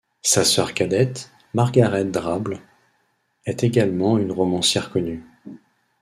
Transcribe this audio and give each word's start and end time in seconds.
Sa 0.23 0.43
sœur 0.43 0.73
cadette, 0.73 1.29
Margaret 1.53 2.05
Drabble, 2.05 2.59
est 3.45 3.63
également 3.63 4.17
une 4.17 4.31
romancière 4.31 4.89
connue. 4.89 5.23